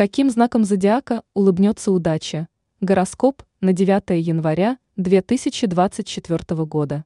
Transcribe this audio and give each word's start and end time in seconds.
Каким 0.00 0.30
знаком 0.30 0.64
зодиака 0.64 1.24
улыбнется 1.34 1.92
удача? 1.92 2.48
Гороскоп 2.80 3.42
на 3.60 3.74
9 3.74 4.18
января 4.26 4.78
2024 4.96 6.64
года. 6.64 7.04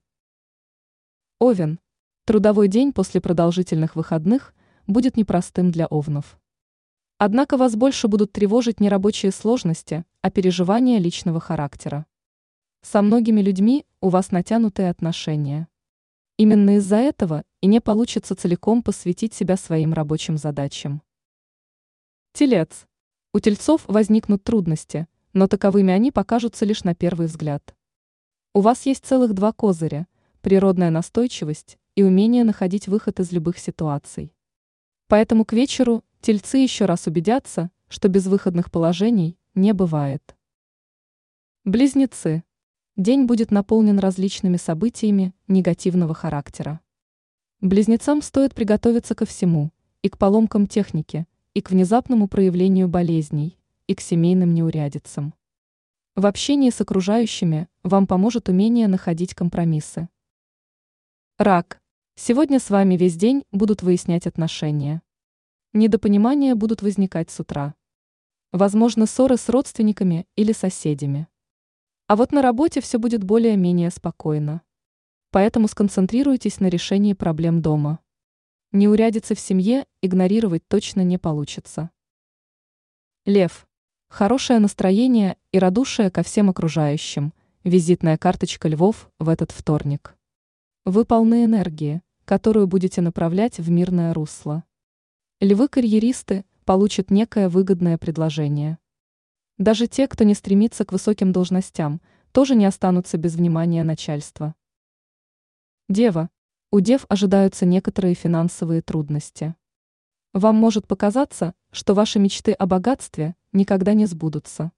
Овен. 1.40 1.80
Трудовой 2.24 2.68
день 2.68 2.92
после 2.92 3.20
продолжительных 3.20 3.96
выходных 3.96 4.54
будет 4.86 5.16
непростым 5.16 5.72
для 5.72 5.88
овнов. 5.88 6.38
Однако 7.18 7.56
вас 7.56 7.74
больше 7.74 8.06
будут 8.06 8.30
тревожить 8.30 8.78
не 8.78 8.88
рабочие 8.88 9.32
сложности, 9.32 10.04
а 10.20 10.30
переживания 10.30 11.00
личного 11.00 11.40
характера. 11.40 12.06
Со 12.80 13.02
многими 13.02 13.40
людьми 13.40 13.84
у 14.02 14.08
вас 14.08 14.30
натянутые 14.30 14.88
отношения. 14.88 15.66
Именно 16.36 16.76
из-за 16.76 16.98
этого 16.98 17.42
и 17.60 17.66
не 17.66 17.80
получится 17.80 18.36
целиком 18.36 18.84
посвятить 18.84 19.34
себя 19.34 19.56
своим 19.56 19.94
рабочим 19.94 20.38
задачам. 20.38 21.02
Телец. 22.36 22.88
У 23.32 23.38
тельцов 23.38 23.84
возникнут 23.86 24.42
трудности, 24.42 25.06
но 25.34 25.46
таковыми 25.46 25.92
они 25.92 26.10
покажутся 26.10 26.64
лишь 26.64 26.82
на 26.82 26.92
первый 26.92 27.28
взгляд. 27.28 27.76
У 28.52 28.60
вас 28.60 28.86
есть 28.86 29.04
целых 29.04 29.34
два 29.34 29.52
козыря– 29.52 30.08
природная 30.40 30.90
настойчивость 30.90 31.78
и 31.94 32.02
умение 32.02 32.42
находить 32.42 32.88
выход 32.88 33.20
из 33.20 33.30
любых 33.30 33.58
ситуаций. 33.58 34.34
Поэтому 35.06 35.44
к 35.44 35.52
вечеру 35.52 36.02
тельцы 36.20 36.56
еще 36.56 36.86
раз 36.86 37.06
убедятся, 37.06 37.70
что 37.86 38.08
безвыходных 38.08 38.72
положений 38.72 39.38
не 39.54 39.72
бывает. 39.72 40.34
Близнецы. 41.62 42.42
День 42.96 43.26
будет 43.26 43.52
наполнен 43.52 44.00
различными 44.00 44.56
событиями 44.56 45.36
негативного 45.46 46.14
характера. 46.14 46.80
Близнецам 47.60 48.22
стоит 48.22 48.56
приготовиться 48.56 49.14
ко 49.14 49.24
всему, 49.24 49.70
и 50.02 50.08
к 50.08 50.18
поломкам 50.18 50.66
техники– 50.66 51.28
и 51.54 51.62
к 51.62 51.70
внезапному 51.70 52.26
проявлению 52.26 52.88
болезней, 52.88 53.56
и 53.86 53.94
к 53.94 54.00
семейным 54.00 54.52
неурядицам. 54.52 55.34
В 56.16 56.26
общении 56.26 56.70
с 56.70 56.80
окружающими 56.80 57.68
вам 57.84 58.06
поможет 58.06 58.48
умение 58.48 58.88
находить 58.88 59.34
компромиссы. 59.34 60.08
Рак. 61.38 61.80
Сегодня 62.16 62.58
с 62.58 62.70
вами 62.70 62.96
весь 62.96 63.16
день 63.16 63.44
будут 63.52 63.82
выяснять 63.82 64.26
отношения. 64.26 65.02
Недопонимания 65.72 66.54
будут 66.54 66.82
возникать 66.82 67.30
с 67.30 67.40
утра. 67.40 67.74
Возможно, 68.52 69.06
ссоры 69.06 69.36
с 69.36 69.48
родственниками 69.48 70.26
или 70.36 70.52
соседями. 70.52 71.28
А 72.06 72.16
вот 72.16 72.32
на 72.32 72.42
работе 72.42 72.80
все 72.80 72.98
будет 72.98 73.24
более-менее 73.24 73.90
спокойно. 73.90 74.62
Поэтому 75.30 75.66
сконцентрируйтесь 75.66 76.60
на 76.60 76.66
решении 76.66 77.12
проблем 77.14 77.62
дома. 77.62 77.98
Неурядицы 78.76 79.36
в 79.36 79.38
семье 79.38 79.86
игнорировать 80.02 80.66
точно 80.66 81.02
не 81.02 81.16
получится. 81.16 81.90
Лев. 83.24 83.68
Хорошее 84.08 84.58
настроение 84.58 85.36
и 85.52 85.60
радушие 85.60 86.10
ко 86.10 86.24
всем 86.24 86.50
окружающим. 86.50 87.32
Визитная 87.62 88.18
карточка 88.18 88.66
львов 88.66 89.12
в 89.20 89.28
этот 89.28 89.52
вторник. 89.52 90.16
Вы 90.84 91.04
полны 91.04 91.44
энергии, 91.44 92.02
которую 92.24 92.66
будете 92.66 93.00
направлять 93.00 93.58
в 93.58 93.70
мирное 93.70 94.12
русло. 94.12 94.64
Львы-карьеристы 95.38 96.44
получат 96.64 97.12
некое 97.12 97.48
выгодное 97.48 97.96
предложение. 97.96 98.78
Даже 99.56 99.86
те, 99.86 100.08
кто 100.08 100.24
не 100.24 100.34
стремится 100.34 100.84
к 100.84 100.90
высоким 100.90 101.30
должностям, 101.30 102.00
тоже 102.32 102.56
не 102.56 102.66
останутся 102.66 103.18
без 103.18 103.36
внимания 103.36 103.84
начальства. 103.84 104.56
Дева. 105.88 106.28
У 106.74 106.80
дев 106.80 107.06
ожидаются 107.08 107.66
некоторые 107.66 108.16
финансовые 108.16 108.82
трудности. 108.82 109.54
Вам 110.32 110.56
может 110.56 110.88
показаться, 110.88 111.54
что 111.70 111.94
ваши 111.94 112.18
мечты 112.18 112.50
о 112.50 112.66
богатстве 112.66 113.36
никогда 113.52 113.94
не 113.94 114.06
сбудутся. 114.06 114.72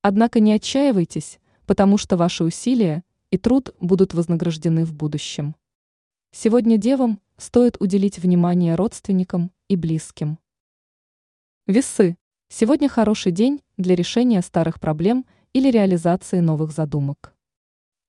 Однако 0.00 0.40
не 0.40 0.54
отчаивайтесь, 0.54 1.38
потому 1.66 1.98
что 1.98 2.16
ваши 2.16 2.44
усилия 2.44 3.04
и 3.30 3.36
труд 3.36 3.74
будут 3.78 4.14
вознаграждены 4.14 4.86
в 4.86 4.94
будущем. 4.94 5.54
Сегодня 6.30 6.78
девам 6.78 7.20
стоит 7.36 7.76
уделить 7.78 8.18
внимание 8.18 8.74
родственникам 8.74 9.52
и 9.68 9.76
близким. 9.76 10.38
Весы. 11.66 12.16
Сегодня 12.48 12.88
хороший 12.88 13.32
день 13.32 13.60
для 13.76 13.94
решения 13.94 14.40
старых 14.40 14.80
проблем 14.80 15.26
или 15.52 15.70
реализации 15.70 16.40
новых 16.40 16.70
задумок. 16.70 17.34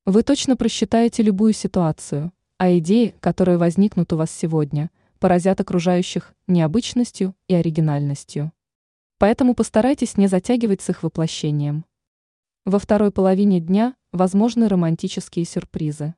Вы 0.05 0.23
точно 0.23 0.55
просчитаете 0.55 1.21
любую 1.21 1.51
ситуацию– 1.51 2.31
а 2.59 2.77
идеи, 2.77 3.15
которые 3.21 3.57
возникнут 3.57 4.11
у 4.11 4.17
вас 4.17 4.29
сегодня, 4.29 4.91
поразят 5.17 5.61
окружающих 5.61 6.33
необычностью 6.45 7.33
и 7.47 7.55
оригинальностью. 7.55 8.51
Поэтому 9.17 9.55
постарайтесь 9.55 10.17
не 10.17 10.27
затягивать 10.27 10.81
с 10.81 10.89
их 10.89 11.01
воплощением. 11.01 11.85
Во 12.65 12.77
второй 12.77 13.11
половине 13.11 13.61
дня 13.61 13.95
возможны 14.11 14.67
романтические 14.67 15.45
сюрпризы. 15.45 16.15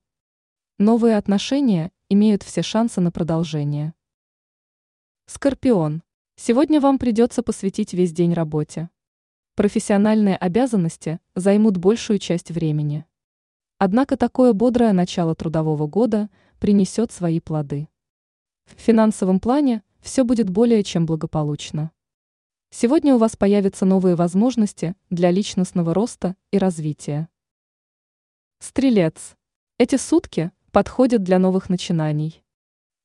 Новые 0.80 1.16
отношения 1.18 1.92
имеют 2.10 2.42
все 2.42 2.64
шансы 2.64 3.02
на 3.02 3.12
продолжение. 3.12 3.94
Скорпион. 5.28 6.02
Сегодня 6.38 6.82
вам 6.82 6.98
придется 6.98 7.44
посвятить 7.44 7.94
весь 7.94 8.14
день 8.14 8.34
работе. 8.34 8.90
Профессиональные 9.56 10.38
обязанности 10.38 11.20
займут 11.36 11.78
большую 11.78 12.18
часть 12.18 12.50
времени. 12.50 13.06
Однако 13.84 14.16
такое 14.16 14.54
бодрое 14.54 14.94
начало 14.94 15.34
трудового 15.34 15.88
года 15.88 16.30
принесет 16.60 17.12
свои 17.12 17.40
плоды. 17.40 17.90
В 18.66 18.80
финансовом 18.80 19.40
плане 19.40 19.82
все 20.02 20.24
будет 20.24 20.52
более 20.52 20.84
чем 20.84 21.08
благополучно. 21.08 21.90
Сегодня 22.70 23.16
у 23.16 23.18
вас 23.18 23.36
появятся 23.36 23.86
новые 23.86 24.14
возможности 24.14 24.96
для 25.10 25.32
личностного 25.32 25.96
роста 25.96 26.36
и 26.52 26.60
развития. 26.60 27.28
Стрелец. 28.60 29.36
Эти 29.80 29.96
сутки 29.96 30.52
подходят 30.72 31.24
для 31.24 31.40
новых 31.40 31.68
начинаний. 31.68 32.44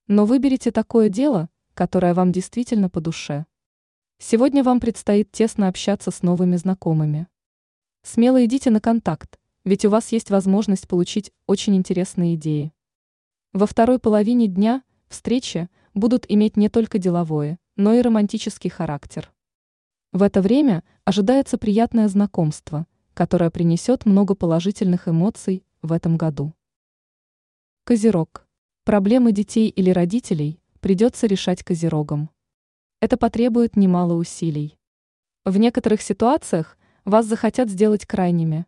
Но 0.09 0.27
выберите 0.27 0.73
такое 0.73 1.09
дело, 1.09 1.49
которое 1.73 2.13
вам 2.13 2.33
действительно 2.33 2.91
по 2.91 3.01
душе. 3.01 3.47
Сегодня 4.19 4.63
вам 4.63 4.81
предстоит 4.81 5.33
тесно 5.33 5.69
общаться 5.69 6.11
с 6.11 6.21
новыми 6.21 6.57
знакомыми. 6.57 7.29
Смело 8.03 8.45
идите 8.45 8.69
на 8.69 8.83
контакт, 8.83 9.41
ведь 9.67 9.85
у 9.85 9.91
вас 9.91 10.13
есть 10.13 10.31
возможность 10.31 10.87
получить 10.87 11.33
очень 11.49 11.77
интересные 11.77 12.37
идеи. 12.37 12.73
Во 13.53 13.67
второй 13.67 13.99
половине 13.99 14.47
дня 14.47 14.85
встречи 15.09 15.69
будут 15.93 16.25
иметь 16.29 16.57
не 16.57 16.69
только 16.69 16.99
деловое, 16.99 17.59
но 17.75 17.93
и 17.93 18.01
романтический 18.01 18.71
характер. 18.71 19.33
В 20.13 20.23
это 20.23 20.41
время 20.41 20.85
ожидается 21.05 21.59
приятное 21.59 22.07
знакомство, 22.07 22.87
которое 23.13 23.51
принесет 23.51 24.07
много 24.07 24.37
положительных 24.37 25.09
эмоций 25.09 25.65
в 25.83 25.91
этом 25.91 26.17
году. 26.17 26.55
Козерог. 27.83 28.47
Проблемы 28.85 29.33
детей 29.33 29.69
или 29.69 29.91
родителей 29.91 30.61
придется 30.79 31.27
решать 31.27 31.65
козерогам. 31.65 32.31
Это 33.01 33.17
потребует 33.17 33.75
немало 33.75 34.15
усилий. 34.15 34.79
В 35.45 35.59
некоторых 35.59 36.03
ситуациях 36.03 36.79
вас 37.05 37.27
захотят 37.27 37.69
сделать 37.69 38.07
крайними, 38.07 38.65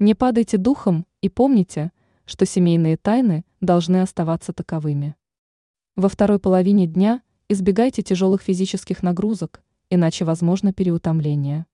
не 0.00 0.14
падайте 0.14 0.56
духом 0.56 1.06
и 1.20 1.28
помните, 1.28 1.92
что 2.24 2.46
семейные 2.46 2.96
тайны 2.96 3.44
должны 3.60 4.00
оставаться 4.00 4.54
таковыми. 4.54 5.14
Во 5.94 6.08
второй 6.08 6.38
половине 6.38 6.86
дня 6.86 7.20
избегайте 7.50 8.00
тяжелых 8.00 8.40
физических 8.40 9.02
нагрузок, 9.02 9.62
иначе 9.90 10.24
возможно 10.24 10.72
переутомление. 10.72 11.66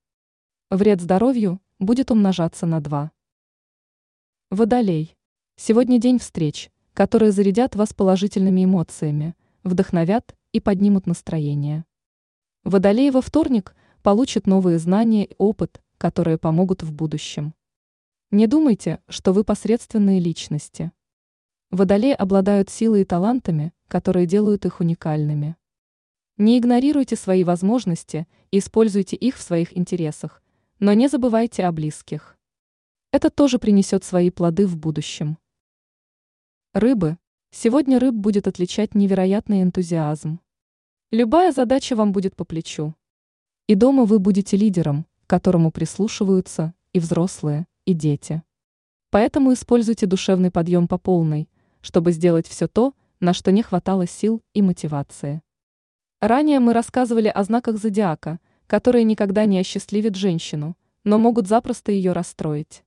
Вред 0.71 1.01
здоровью 1.01 1.61
будет 1.79 2.11
умножаться 2.11 2.67
на 2.67 2.81
два. 2.81 3.13
Водолей. 4.51 5.17
Сегодня 5.55 6.01
день 6.01 6.19
встреч, 6.19 6.73
которые 6.95 7.31
зарядят 7.31 7.77
вас 7.77 7.95
положительными 7.95 8.65
эмоциями, 8.65 9.37
вдохновят 9.63 10.35
и 10.51 10.59
поднимут 10.59 11.07
настроение. 11.07 11.85
Водолей 12.65 13.13
во 13.13 13.21
вторник 13.21 13.77
получит 14.03 14.49
новые 14.49 14.81
знания 14.81 15.27
и 15.27 15.35
опыт, 15.39 15.81
которые 15.97 16.39
помогут 16.39 16.83
в 16.83 16.93
будущем. 16.93 17.55
Не 18.33 18.49
думайте, 18.49 19.01
что 19.09 19.33
вы 19.33 19.45
посредственные 19.45 20.19
личности. 20.19 20.91
Водолеи 21.71 22.13
обладают 22.13 22.71
силой 22.71 23.03
и 23.03 23.05
талантами, 23.05 23.73
которые 23.87 24.27
делают 24.27 24.67
их 24.67 24.81
уникальными. 24.81 25.57
Не 26.37 26.59
игнорируйте 26.59 27.15
свои 27.15 27.45
возможности 27.45 28.27
и 28.51 28.59
используйте 28.59 29.15
их 29.15 29.37
в 29.37 29.43
своих 29.43 29.77
интересах, 29.79 30.43
но 30.81 30.93
не 30.93 31.07
забывайте 31.07 31.65
о 31.65 31.71
близких. 31.71 32.37
Это 33.13 33.31
тоже 33.31 33.61
принесет 33.61 34.03
свои 34.03 34.31
плоды 34.31 34.67
в 34.67 34.77
будущем. 34.77 35.39
Рыбы. 36.73 37.19
Сегодня 37.53 38.01
рыб 38.01 38.15
будет 38.15 38.49
отличать 38.49 38.97
невероятный 38.97 39.63
энтузиазм. 39.63 40.41
Любая 41.13 41.53
задача 41.53 41.95
вам 41.95 42.11
будет 42.11 42.35
по 42.35 42.45
плечу. 42.45 42.97
И 43.69 43.77
дома 43.77 44.05
вы 44.05 44.19
будете 44.19 44.57
лидером, 44.57 45.07
к 45.27 45.31
которому 45.31 45.71
прислушиваются 45.71 46.75
и 46.93 46.99
взрослые, 46.99 47.69
и 47.87 47.95
дети. 47.95 48.43
Поэтому 49.11 49.55
используйте 49.55 50.05
душевный 50.05 50.51
подъем 50.51 50.87
по 50.87 50.99
полной, 50.99 51.49
чтобы 51.81 52.13
сделать 52.13 52.47
все 52.47 52.69
то, 52.69 52.93
на 53.21 53.33
что 53.33 53.51
не 53.51 53.63
хватало 53.63 54.07
сил 54.07 54.43
и 54.53 54.61
мотивации. 54.61 55.41
Ранее 56.21 56.61
мы 56.61 56.75
рассказывали 56.75 57.29
о 57.29 57.43
знаках 57.45 57.79
зодиака, 57.79 58.41
которые 58.67 59.05
никогда 59.05 59.45
не 59.47 59.59
осчастливят 59.59 60.17
женщину, 60.17 60.77
но 61.05 61.19
могут 61.19 61.47
запросто 61.47 61.93
ее 61.93 62.13
расстроить. 62.13 62.83